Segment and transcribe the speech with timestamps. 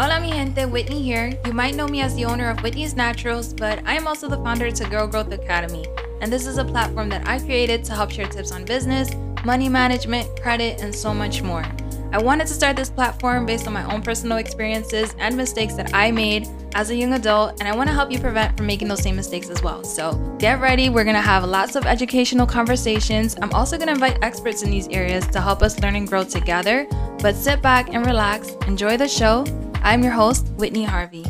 [0.00, 1.32] Hola mi gente, Whitney here.
[1.44, 4.36] You might know me as the owner of Whitney's Naturals, but I am also the
[4.36, 5.84] founder to Girl Growth Academy.
[6.20, 9.10] And this is a platform that I created to help share tips on business,
[9.44, 11.64] money management, credit, and so much more.
[12.12, 15.92] I wanted to start this platform based on my own personal experiences and mistakes that
[15.92, 16.46] I made
[16.76, 19.16] as a young adult, and I want to help you prevent from making those same
[19.16, 19.82] mistakes as well.
[19.82, 23.36] So get ready, we're gonna have lots of educational conversations.
[23.42, 26.86] I'm also gonna invite experts in these areas to help us learn and grow together.
[27.20, 29.44] But sit back and relax, enjoy the show.
[29.82, 31.24] I'm your host, Whitney Harvey.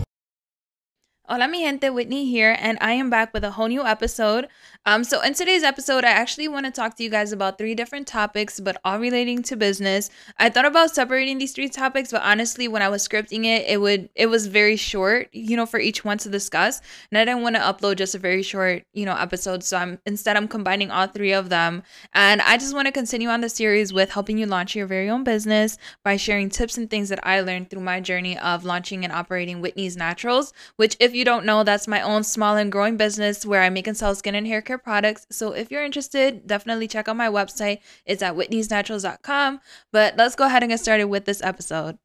[1.31, 4.49] Hola mi gente, Whitney here, and I am back with a whole new episode.
[4.87, 7.75] Um, so in today's episode, I actually want to talk to you guys about three
[7.75, 10.09] different topics, but all relating to business.
[10.39, 13.79] I thought about separating these three topics, but honestly, when I was scripting it, it
[13.79, 17.43] would it was very short, you know, for each one to discuss, and I didn't
[17.43, 19.63] want to upload just a very short, you know, episode.
[19.63, 21.83] So I'm instead I'm combining all three of them,
[22.15, 25.11] and I just want to continue on the series with helping you launch your very
[25.11, 29.05] own business by sharing tips and things that I learned through my journey of launching
[29.05, 32.97] and operating Whitney's Naturals, which if you don't know, that's my own small and growing
[32.97, 35.27] business where I make and sell skin and hair care products.
[35.31, 37.81] So if you're interested, definitely check out my website.
[38.07, 39.61] It's at whitneysnaturals.com.
[39.93, 41.99] But let's go ahead and get started with this episode.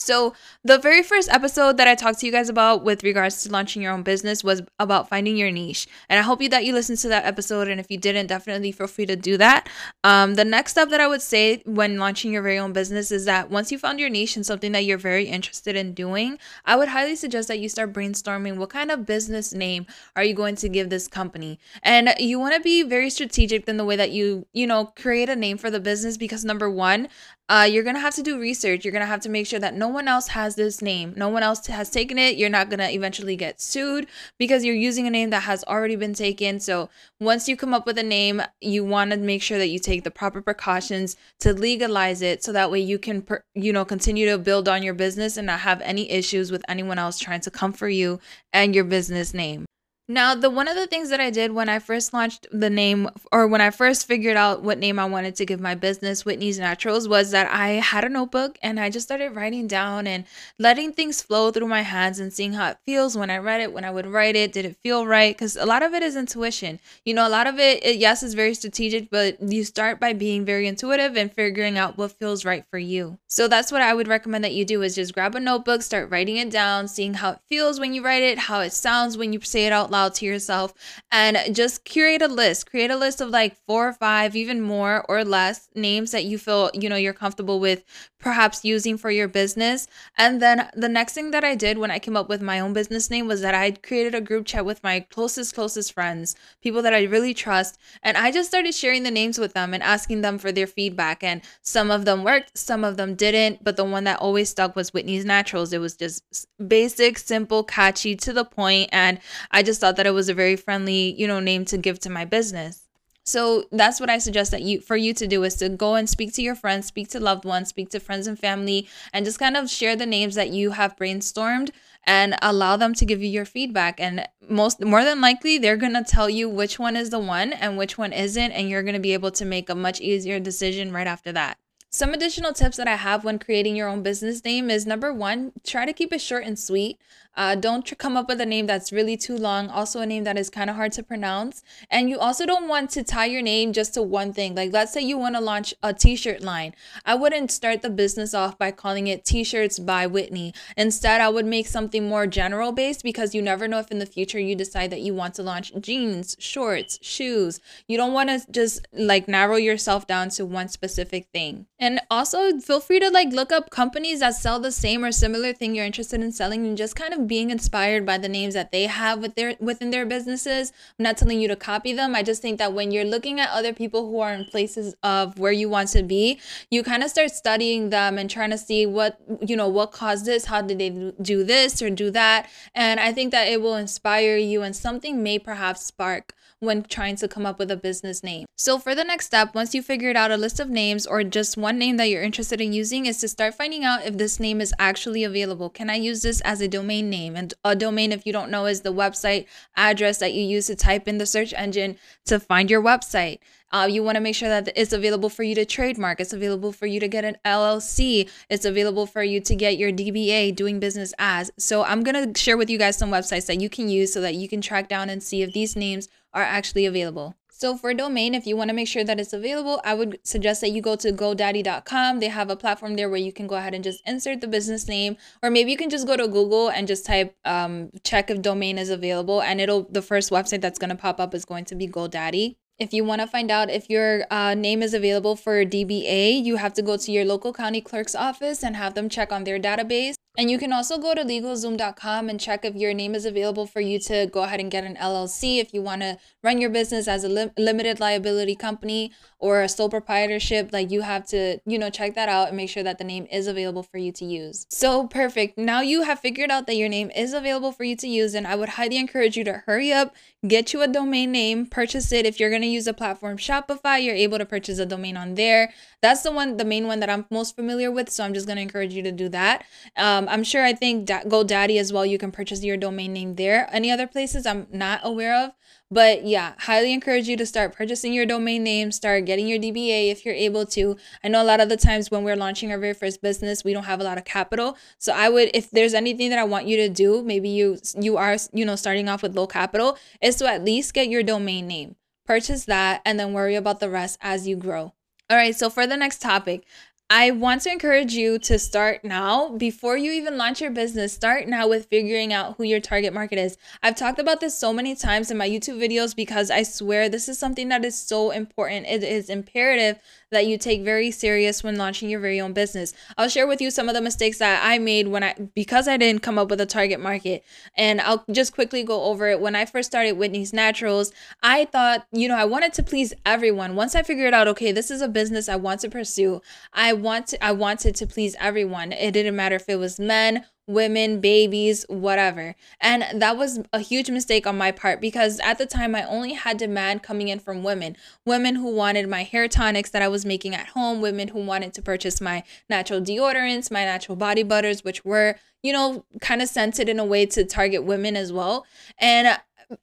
[0.00, 0.32] So,
[0.62, 3.82] the very first episode that I talked to you guys about with regards to launching
[3.82, 5.88] your own business was about finding your niche.
[6.08, 7.66] And I hope you that you listened to that episode.
[7.66, 9.68] And if you didn't, definitely feel free to do that.
[10.04, 13.24] Um, the next step that I would say when launching your very own business is
[13.24, 16.76] that once you found your niche and something that you're very interested in doing, I
[16.76, 20.54] would highly suggest that you start brainstorming what kind of business name are you going
[20.56, 21.58] to give this company.
[21.82, 25.28] And you want to be very strategic in the way that you, you know, create
[25.28, 27.08] a name for the business because number one,
[27.48, 28.84] uh, you're gonna have to do research.
[28.84, 31.14] You're gonna have to make sure that no one else has this name.
[31.16, 32.36] No one else has taken it.
[32.36, 34.06] You're not gonna eventually get sued
[34.38, 36.60] because you're using a name that has already been taken.
[36.60, 36.90] So
[37.20, 40.04] once you come up with a name, you want to make sure that you take
[40.04, 44.38] the proper precautions to legalize it, so that way you can, you know, continue to
[44.38, 47.72] build on your business and not have any issues with anyone else trying to come
[47.72, 48.20] for you
[48.52, 49.64] and your business name.
[50.10, 53.10] Now, the one of the things that I did when I first launched the name
[53.30, 56.58] or when I first figured out what name I wanted to give my business, Whitney's
[56.58, 60.24] Naturals, was that I had a notebook and I just started writing down and
[60.58, 63.74] letting things flow through my hands and seeing how it feels when I read it,
[63.74, 65.36] when I would write it, did it feel right?
[65.36, 66.80] Because a lot of it is intuition.
[67.04, 70.14] You know, a lot of it, it, yes, is very strategic, but you start by
[70.14, 73.18] being very intuitive and figuring out what feels right for you.
[73.26, 76.10] So that's what I would recommend that you do is just grab a notebook, start
[76.10, 79.34] writing it down, seeing how it feels when you write it, how it sounds when
[79.34, 80.74] you say it out loud loud to yourself
[81.10, 82.70] and just create a list.
[82.70, 86.38] Create a list of like four or five, even more or less names that you
[86.38, 87.84] feel, you know, you're comfortable with
[88.18, 89.86] perhaps using for your business.
[90.16, 92.72] And then the next thing that I did when I came up with my own
[92.72, 96.82] business name was that I created a group chat with my closest, closest friends, people
[96.82, 97.78] that I really trust.
[98.02, 101.22] And I just started sharing the names with them and asking them for their feedback.
[101.22, 103.62] And some of them worked, some of them didn't.
[103.62, 105.72] But the one that always stuck was Whitney's Naturals.
[105.72, 106.22] It was just
[106.66, 110.56] basic, simple, catchy, to the point, And I just thought that it was a very
[110.56, 112.87] friendly, you know, name to give to my business.
[113.28, 116.08] So that's what I suggest that you for you to do is to go and
[116.08, 119.38] speak to your friends, speak to loved ones, speak to friends and family and just
[119.38, 121.68] kind of share the names that you have brainstormed
[122.06, 126.04] and allow them to give you your feedback and most more than likely they're to
[126.04, 129.12] tell you which one is the one and which one isn't and you're to be
[129.12, 131.58] able to make a much easier decision right after that.
[131.90, 135.52] Some additional tips that I have when creating your own business name is number one,
[135.66, 136.98] try to keep it short and sweet.
[137.38, 140.36] Uh, don't come up with a name that's really too long, also a name that
[140.36, 141.62] is kind of hard to pronounce.
[141.88, 144.56] And you also don't want to tie your name just to one thing.
[144.56, 146.74] Like, let's say you want to launch a t shirt line.
[147.04, 150.52] I wouldn't start the business off by calling it T shirts by Whitney.
[150.76, 154.06] Instead, I would make something more general based because you never know if in the
[154.06, 157.60] future you decide that you want to launch jeans, shorts, shoes.
[157.86, 161.66] You don't want to just like narrow yourself down to one specific thing.
[161.78, 165.52] And also, feel free to like look up companies that sell the same or similar
[165.52, 168.72] thing you're interested in selling and just kind of being inspired by the names that
[168.72, 170.72] they have with their within their businesses.
[170.98, 172.14] I'm not telling you to copy them.
[172.14, 175.38] I just think that when you're looking at other people who are in places of
[175.38, 176.40] where you want to be,
[176.70, 180.26] you kind of start studying them and trying to see what you know what caused
[180.26, 183.76] this, how did they do this or do that, and I think that it will
[183.76, 188.22] inspire you and something may perhaps spark when trying to come up with a business
[188.22, 188.46] name.
[188.56, 191.56] So for the next step, once you figured out a list of names or just
[191.56, 194.60] one name that you're interested in using is to start finding out if this name
[194.60, 195.70] is actually available.
[195.70, 197.36] Can I use this as a domain name?
[197.36, 199.46] And a domain, if you don't know, is the website
[199.76, 201.96] address that you use to type in the search engine
[202.26, 203.38] to find your website.
[203.70, 206.20] Uh, you want to make sure that it's available for you to trademark.
[206.20, 208.28] It's available for you to get an LLC.
[208.48, 211.50] It's available for you to get your DBA, doing business as.
[211.58, 214.20] So I'm going to share with you guys some websites that you can use so
[214.22, 216.08] that you can track down and see if these names
[216.38, 217.34] are actually available.
[217.50, 220.60] So for domain, if you want to make sure that it's available, I would suggest
[220.60, 222.20] that you go to godaddy.com.
[222.20, 224.86] They have a platform there where you can go ahead and just insert the business
[224.86, 228.40] name, or maybe you can just go to Google and just type um, check if
[228.42, 231.64] domain is available, and it'll the first website that's going to pop up is going
[231.64, 232.54] to be GoDaddy.
[232.78, 236.56] If you want to find out if your uh, name is available for DBA, you
[236.56, 239.58] have to go to your local county clerk's office and have them check on their
[239.58, 240.14] database.
[240.38, 243.80] And you can also go to LegalZoom.com and check if your name is available for
[243.80, 247.08] you to go ahead and get an LLC if you want to run your business
[247.08, 250.72] as a li- limited liability company or a sole proprietorship.
[250.72, 253.26] Like you have to, you know, check that out and make sure that the name
[253.32, 254.64] is available for you to use.
[254.70, 255.58] So perfect.
[255.58, 258.46] Now you have figured out that your name is available for you to use, and
[258.46, 260.14] I would highly encourage you to hurry up,
[260.46, 262.26] get you a domain name, purchase it.
[262.26, 265.34] If you're going to use a platform Shopify, you're able to purchase a domain on
[265.34, 265.72] there.
[266.00, 268.08] That's the one, the main one that I'm most familiar with.
[268.08, 269.64] So I'm just going to encourage you to do that.
[269.96, 272.06] Um, I'm sure I think da- GoDaddy as well.
[272.06, 273.68] You can purchase your domain name there.
[273.72, 275.52] Any other places I'm not aware of.
[275.90, 280.10] But yeah, highly encourage you to start purchasing your domain name, start getting your DBA
[280.10, 280.96] if you're able to.
[281.24, 283.72] I know a lot of the times when we're launching our very first business, we
[283.72, 284.76] don't have a lot of capital.
[284.98, 288.18] So I would if there's anything that I want you to do, maybe you you
[288.18, 291.66] are, you know, starting off with low capital, is to at least get your domain
[291.66, 291.96] name.
[292.26, 294.92] Purchase that and then worry about the rest as you grow.
[295.30, 296.64] All right, so for the next topic,
[297.10, 301.14] I want to encourage you to start now before you even launch your business.
[301.14, 303.56] Start now with figuring out who your target market is.
[303.82, 307.26] I've talked about this so many times in my YouTube videos because I swear this
[307.26, 308.88] is something that is so important.
[308.88, 309.98] It is imperative
[310.30, 312.92] that you take very serious when launching your very own business.
[313.16, 315.96] I'll share with you some of the mistakes that I made when I because I
[315.96, 317.42] didn't come up with a target market.
[317.74, 319.40] And I'll just quickly go over it.
[319.40, 321.12] When I first started Whitney's Naturals,
[321.42, 323.76] I thought, you know, I wanted to please everyone.
[323.76, 326.42] Once I figured out, okay, this is a business I want to pursue.
[326.74, 328.92] I want I wanted to please everyone.
[328.92, 332.54] It didn't matter if it was men, women, babies, whatever.
[332.80, 336.34] And that was a huge mistake on my part because at the time I only
[336.34, 337.96] had demand coming in from women.
[338.26, 341.72] Women who wanted my hair tonics that I was making at home, women who wanted
[341.74, 346.48] to purchase my natural deodorants, my natural body butters, which were, you know, kind of
[346.48, 348.66] scented in a way to target women as well.
[348.98, 349.38] And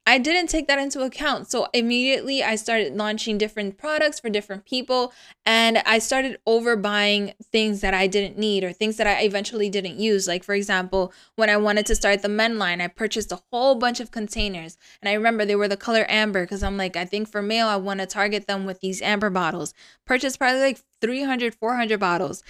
[0.07, 1.49] I didn't take that into account.
[1.49, 5.13] So immediately I started launching different products for different people
[5.45, 9.99] and I started overbuying things that I didn't need or things that I eventually didn't
[9.99, 10.27] use.
[10.27, 13.75] Like for example, when I wanted to start the men line, I purchased a whole
[13.75, 14.75] bunch of containers.
[15.03, 17.67] And I remember they were the color amber because I'm like, I think for male
[17.67, 19.75] I want to target them with these amber bottles.
[20.03, 22.43] Purchased probably like 300, 400 bottles.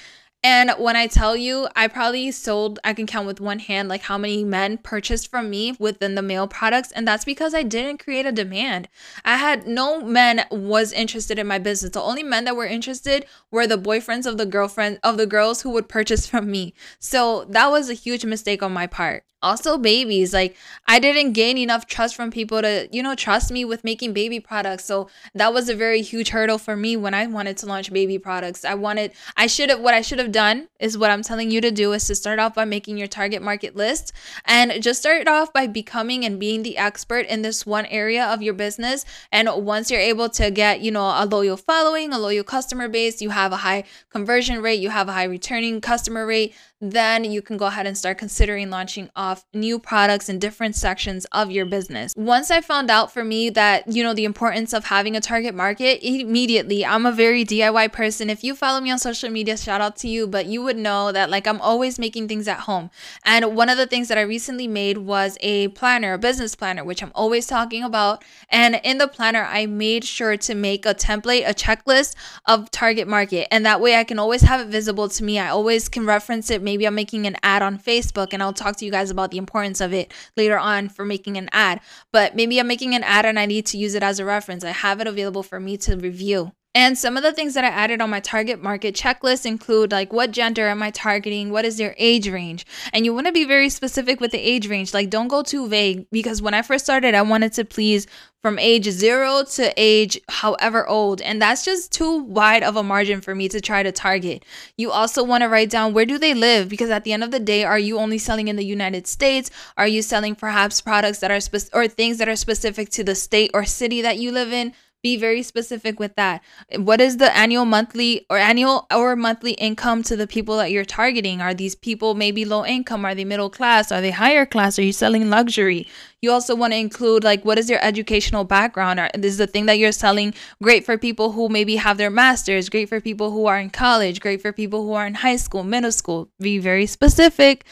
[0.48, 4.04] And when I tell you, I probably sold, I can count with one hand, like
[4.04, 6.92] how many men purchased from me within the male products.
[6.92, 8.88] And that's because I didn't create a demand.
[9.24, 11.94] I had no men was interested in my business.
[11.94, 15.64] The only men that were interested were the boyfriends of the girlfriend of the girls
[15.64, 16.76] who would purchase from me.
[17.00, 20.56] So that was a huge mistake on my part also babies like
[20.88, 24.40] i didn't gain enough trust from people to you know trust me with making baby
[24.40, 27.94] products so that was a very huge hurdle for me when i wanted to launch
[27.94, 31.22] baby products i wanted i should have what i should have done is what i'm
[31.22, 34.12] telling you to do is to start off by making your target market list
[34.44, 38.42] and just start off by becoming and being the expert in this one area of
[38.42, 42.44] your business and once you're able to get you know a loyal following a loyal
[42.44, 46.54] customer base you have a high conversion rate you have a high returning customer rate
[46.82, 51.26] then you can go ahead and start considering launching off new products in different sections
[51.32, 52.14] of your business.
[52.18, 55.56] Once I found out for me that, you know, the importance of having a target
[55.56, 58.30] market, immediately, I'm a very DIY person.
[58.30, 61.12] If you follow me on social media, shout out to you, but you would know
[61.12, 62.90] that like I'm always making things at home.
[63.24, 66.84] And one of the things that I recently made was a planner, a business planner,
[66.84, 68.24] which I'm always talking about.
[68.50, 72.16] And in the planner, I made sure to make a template, a checklist
[72.46, 73.48] of target market.
[73.52, 75.40] And that way I can always have it visible to me.
[75.40, 78.76] I always can reference it maybe I'm making an ad on Facebook and I'll talk
[78.78, 81.80] to you guys about the importance of it later on for making an ad.
[82.12, 84.64] But maybe I'm making an ad and I need to use it as a reference.
[84.64, 86.52] I have it available for me to review.
[86.76, 90.12] And some of the things that I added on my target market checklist include like
[90.12, 91.50] what gender am I targeting?
[91.50, 92.66] What is their age range?
[92.92, 94.94] And you want to be very specific with the age range.
[94.94, 98.08] Like don't go too vague because when I first started, I wanted to please
[98.42, 103.20] from age 0 to age however old, and that's just too wide of a margin
[103.20, 104.46] for me to try to target.
[104.78, 107.32] You also want to write down where do they live because at the end of
[107.32, 109.50] the day, are you only selling in the United States?
[109.78, 113.16] Are you selling perhaps products that are spe- or things that are specific to the
[113.16, 114.74] state or city that you live in?
[115.06, 116.42] Be very specific with that.
[116.78, 120.84] What is the annual, monthly, or annual or monthly income to the people that you're
[120.84, 121.42] targeting?
[121.42, 123.06] Are these people maybe low income?
[123.06, 123.92] Are they middle class?
[123.92, 124.80] Are they higher class?
[124.80, 125.88] Are you selling luxury?
[126.24, 129.00] You also want to include like what is your educational background?
[129.00, 130.34] Or this is the thing that you're selling
[130.64, 134.20] great for people who maybe have their masters, great for people who are in college,
[134.20, 136.30] great for people who are in high school, middle school.
[136.40, 137.64] Be very specific.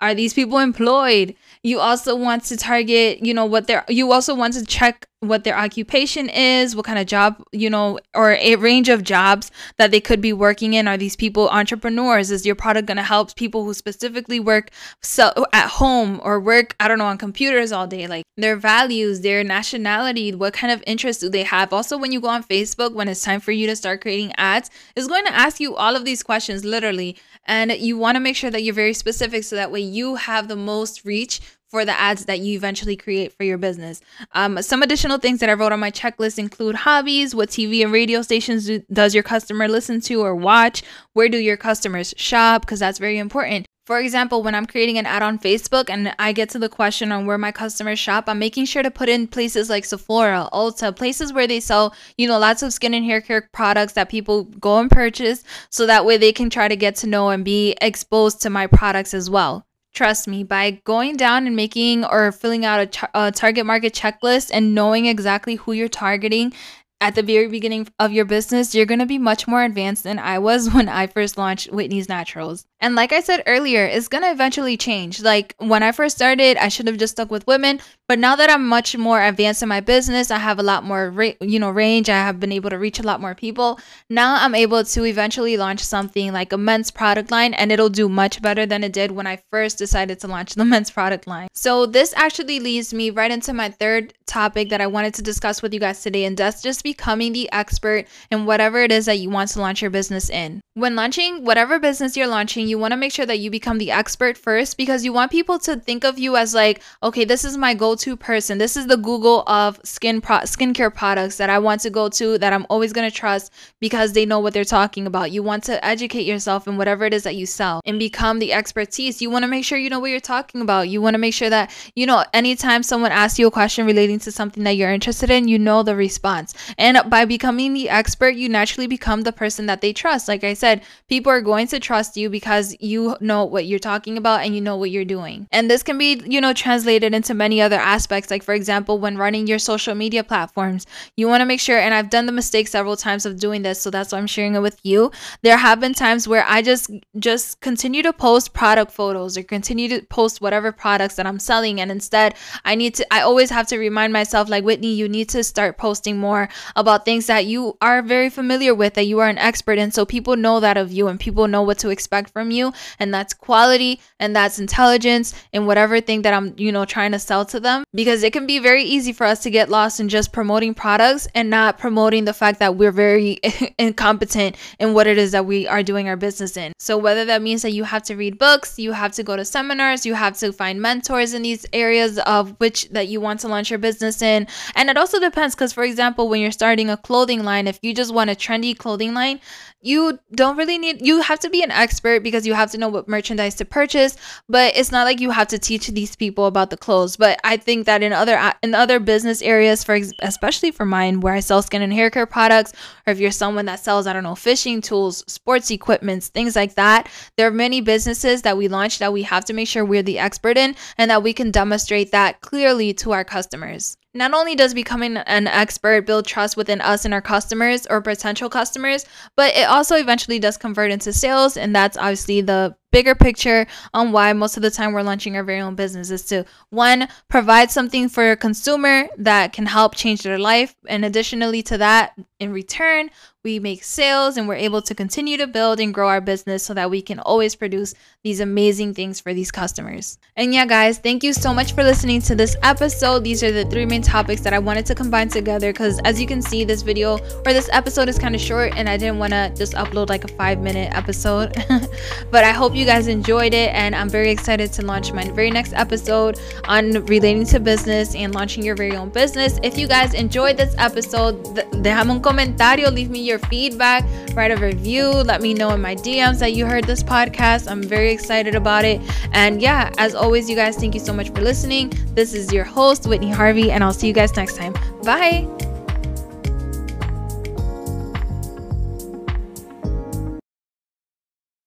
[0.00, 1.34] Are these people employed?
[1.62, 5.44] You also want to target, you know, what they're, you also want to check what
[5.44, 9.90] their occupation is, what kind of job, you know, or a range of jobs that
[9.90, 10.88] they could be working in.
[10.88, 12.30] Are these people entrepreneurs?
[12.30, 14.70] Is your product going to help people who specifically work
[15.02, 18.06] so at home or work, I don't know, on computers all day?
[18.06, 21.72] Like their values, their nationality, what kind of interests do they have?
[21.72, 24.70] Also, when you go on Facebook, when it's time for you to start creating ads,
[24.96, 27.16] it's going to ask you all of these questions literally.
[27.44, 30.48] And you want to make sure that you're very specific so that way you have
[30.48, 34.00] the most reach for the ads that you eventually create for your business.
[34.32, 37.92] Um, some additional things that I wrote on my checklist include hobbies, what TV and
[37.92, 42.62] radio stations do, does your customer listen to or watch, where do your customers shop,
[42.62, 43.66] because that's very important.
[43.86, 47.10] For example, when I'm creating an ad on Facebook and I get to the question
[47.10, 50.94] on where my customers shop, I'm making sure to put in places like Sephora, Ulta,
[50.94, 54.44] places where they sell, you know, lots of skin and hair care products that people
[54.44, 57.76] go and purchase so that way they can try to get to know and be
[57.80, 59.66] exposed to my products as well.
[59.92, 64.50] Trust me, by going down and making or filling out a, a, target market checklist
[64.52, 66.52] and knowing exactly who you're targeting
[67.00, 70.18] at the very beginning of your business, you're going to be much more advanced than
[70.18, 72.66] I was when I first launched Whitney's Naturals.
[72.80, 75.20] And like I said earlier, it's going to eventually change.
[75.20, 78.50] Like when I first started, I should have just stuck with women, but now that
[78.50, 81.70] I'm much more advanced in my business, I have a lot more ra- you know
[81.70, 83.78] range, I have been able to reach a lot more people.
[84.08, 88.08] Now I'm able to eventually launch something like a men's product line and it'll do
[88.08, 91.48] much better than it did when I first decided to launch the men's product line.
[91.54, 95.62] So this actually leads me right into my third topic that I wanted to discuss
[95.62, 99.18] with you guys today and that's just becoming the expert in whatever it is that
[99.18, 100.60] you want to launch your business in.
[100.74, 103.90] When launching whatever business you're launching, you want to make sure that you become the
[103.90, 107.56] expert first because you want people to think of you as like, okay, this is
[107.56, 108.58] my go-to person.
[108.58, 112.38] This is the Google of skin pro- skincare products that I want to go to
[112.38, 115.32] that I'm always going to trust because they know what they're talking about.
[115.32, 118.52] You want to educate yourself in whatever it is that you sell and become the
[118.52, 119.20] expertise.
[119.20, 120.88] You want to make sure you know what you're talking about.
[120.88, 124.20] You want to make sure that, you know, anytime someone asks you a question relating
[124.20, 126.54] to something that you're interested in, you know the response.
[126.78, 130.28] And by becoming the expert, you naturally become the person that they trust.
[130.28, 134.16] Like I said, people are going to trust you because you know what you're talking
[134.16, 135.48] about and you know what you're doing.
[135.52, 138.30] And this can be, you know, translated into many other aspects.
[138.30, 140.86] Like, for example, when running your social media platforms,
[141.16, 143.80] you want to make sure, and I've done the mistake several times of doing this,
[143.80, 145.10] so that's why I'm sharing it with you.
[145.42, 149.88] There have been times where I just just continue to post product photos or continue
[149.88, 151.80] to post whatever products that I'm selling.
[151.80, 155.28] And instead, I need to, I always have to remind myself, like, Whitney, you need
[155.30, 159.28] to start posting more about things that you are very familiar with, that you are
[159.28, 159.90] an expert in.
[159.90, 162.72] So people know that of you and people know what to expect from you.
[162.98, 167.18] And that's quality and that's intelligence and whatever thing that I'm, you know, trying to
[167.18, 167.84] sell to them.
[167.94, 171.28] Because it can be very easy for us to get lost in just promoting products
[171.34, 173.38] and not promoting the fact that we're very
[173.78, 176.72] incompetent in what it is that we are doing our business in.
[176.78, 179.44] So whether that means that you have to read books, you have to go to
[179.44, 183.48] seminars, you have to find mentors in these areas of which that you want to
[183.48, 184.46] launch your business in.
[184.74, 187.94] And it also depends because for example, when you're starting a clothing line, if you
[187.94, 189.40] just want a trendy clothing line,
[189.82, 192.88] you don't really need you have to be an expert because you have to know
[192.88, 194.16] what merchandise to purchase
[194.48, 197.16] but it's not like you have to teach these people about the clothes.
[197.16, 201.20] But i think that in other uh, in other business areas for especially for mine
[201.20, 202.72] where i sell skin and hair care products
[203.06, 206.74] or if you're someone that sells i don't know fishing tools sports equipments things like
[206.74, 210.02] that there are many businesses that we launch that we have to make sure we're
[210.02, 214.54] the expert in and that we can demonstrate that clearly to our customers not only
[214.54, 219.04] does becoming an expert build trust within us and our customers or potential customers,
[219.36, 221.56] but it also eventually does convert into sales.
[221.56, 225.44] And that's obviously the bigger picture on why most of the time we're launching our
[225.44, 230.22] very own business is to one provide something for a consumer that can help change
[230.22, 233.10] their life and additionally to that in return
[233.42, 236.74] we make sales and we're able to continue to build and grow our business so
[236.74, 240.18] that we can always produce these amazing things for these customers.
[240.36, 243.24] And yeah, guys, thank you so much for listening to this episode.
[243.24, 246.26] These are the three main topics that I wanted to combine together because as you
[246.26, 249.32] can see, this video or this episode is kind of short and I didn't want
[249.32, 251.54] to just upload like a five minute episode.
[252.30, 255.50] but I hope you guys enjoyed it and I'm very excited to launch my very
[255.50, 259.60] next episode on relating to business and launching your very own business.
[259.62, 261.44] If you guys enjoyed this episode,
[261.84, 265.94] déjame un comentario, leave me your feedback, write a review, let me know in my
[265.94, 267.70] DMs that you heard this podcast.
[267.70, 269.00] I'm very excited about it.
[269.32, 271.92] And yeah, as always, you guys, thank you so much for listening.
[272.14, 274.72] This is your host, Whitney Harvey, and I'll see you guys next time.
[275.04, 275.69] Bye.